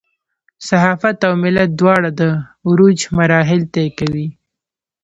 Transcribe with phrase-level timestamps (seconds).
[0.67, 2.21] صحافت او ملت دواړه د
[2.67, 4.27] عروج مراحل طی کوي.